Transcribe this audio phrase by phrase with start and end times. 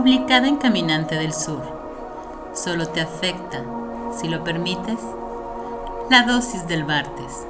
[0.00, 1.60] publicada en Caminante del Sur.
[2.54, 3.62] Solo te afecta,
[4.18, 4.98] si lo permites,
[6.08, 7.46] la dosis del martes.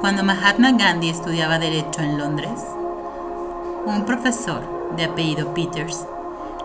[0.00, 2.58] Cuando Mahatma Gandhi estudiaba Derecho en Londres,
[3.84, 4.62] un profesor
[4.96, 6.06] de apellido Peters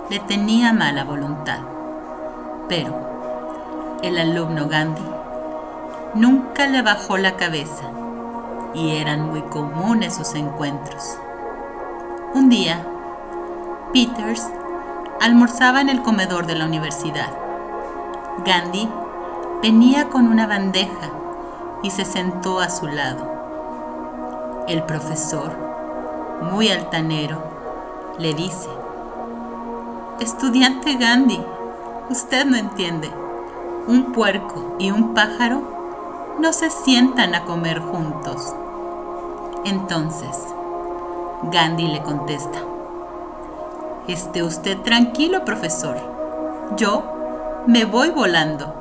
[0.09, 1.59] le tenía mala voluntad,
[2.69, 5.05] pero el alumno Gandhi
[6.13, 7.91] nunca le bajó la cabeza
[8.73, 11.17] y eran muy comunes sus encuentros.
[12.35, 12.85] Un día,
[13.93, 14.45] Peters
[15.21, 17.29] almorzaba en el comedor de la universidad.
[18.45, 18.89] Gandhi
[19.61, 21.11] venía con una bandeja
[21.81, 24.65] y se sentó a su lado.
[24.67, 25.55] El profesor,
[26.51, 27.41] muy altanero,
[28.19, 28.67] le dice,
[30.19, 31.41] Estudiante Gandhi,
[32.09, 33.09] usted no entiende.
[33.87, 38.53] Un puerco y un pájaro no se sientan a comer juntos.
[39.63, 40.53] Entonces,
[41.51, 42.59] Gandhi le contesta,
[44.07, 45.97] Esté usted tranquilo, profesor.
[46.77, 47.03] Yo
[47.65, 48.73] me voy volando.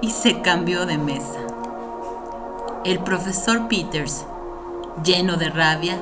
[0.00, 1.38] Y se cambió de mesa.
[2.84, 4.26] El profesor Peters,
[5.04, 5.96] lleno de rabia,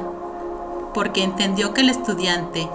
[0.95, 2.69] porque entendió que el estudiante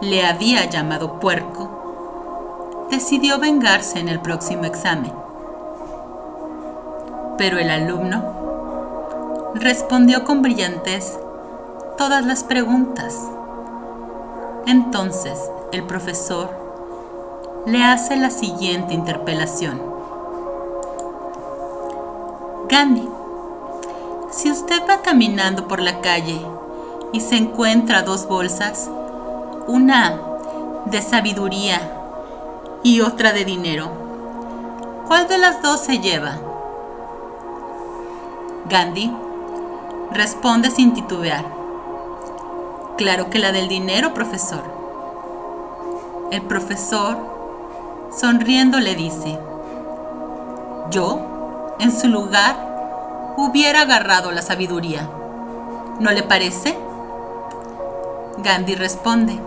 [0.00, 5.12] le había llamado puerco, decidió vengarse en el próximo examen.
[7.38, 11.18] Pero el alumno respondió con brillantez
[11.96, 13.16] todas las preguntas.
[14.66, 15.38] Entonces
[15.72, 16.50] el profesor
[17.66, 19.80] le hace la siguiente interpelación.
[22.68, 23.08] Gandhi,
[24.30, 26.40] si usted va caminando por la calle
[27.12, 28.90] y se encuentra dos bolsas,
[29.66, 30.18] una
[30.86, 31.80] de sabiduría
[32.82, 33.88] y otra de dinero,
[35.06, 36.38] ¿cuál de las dos se lleva?
[38.68, 39.12] Gandhi
[40.10, 41.63] responde sin titubear.
[42.96, 44.62] Claro que la del dinero, profesor.
[46.30, 47.16] El profesor,
[48.16, 49.38] sonriendo, le dice,
[50.90, 55.08] yo, en su lugar, hubiera agarrado la sabiduría.
[55.98, 56.78] ¿No le parece?
[58.38, 59.40] Gandhi responde,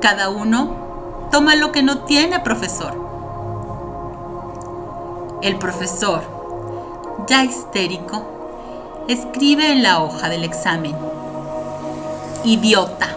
[0.00, 2.94] cada uno toma lo que no tiene, profesor.
[5.40, 6.22] El profesor,
[7.28, 8.24] ya histérico,
[9.08, 10.94] escribe en la hoja del examen,
[12.44, 13.08] idiota,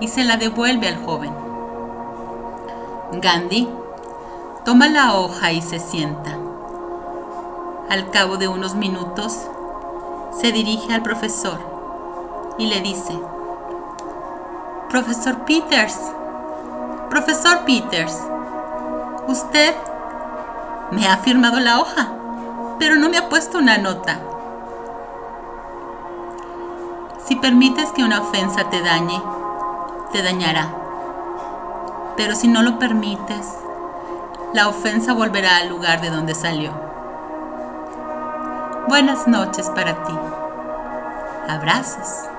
[0.00, 1.32] y se la devuelve al joven.
[3.12, 3.68] Gandhi
[4.64, 6.36] toma la hoja y se sienta.
[7.90, 9.38] Al cabo de unos minutos,
[10.30, 11.58] se dirige al profesor
[12.58, 13.18] y le dice,
[14.90, 15.98] Profesor Peters,
[17.08, 18.22] profesor Peters,
[19.26, 19.74] usted
[20.90, 22.12] me ha firmado la hoja,
[22.78, 24.20] pero no me ha puesto una nota.
[27.28, 29.22] Si permites que una ofensa te dañe,
[30.12, 30.66] te dañará.
[32.16, 33.52] Pero si no lo permites,
[34.54, 36.72] la ofensa volverá al lugar de donde salió.
[38.88, 40.14] Buenas noches para ti.
[41.46, 42.30] Abrazos.